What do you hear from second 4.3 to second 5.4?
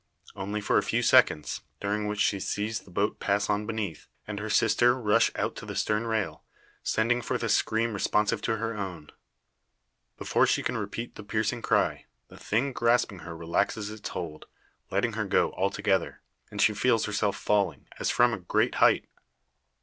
her sister rush